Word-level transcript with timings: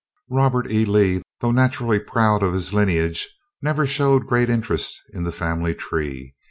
Robert 0.31 0.71
E. 0.71 0.83
Lee, 0.83 1.21
though 1.41 1.51
naturally 1.51 1.99
proud 1.99 2.41
of 2.41 2.53
his 2.55 2.73
lineage, 2.73 3.29
never 3.61 3.85
showed 3.85 4.25
great 4.25 4.49
interest 4.49 4.99
in 5.13 5.25
the 5.25 5.31
family 5.31 5.75
tree. 5.75 6.33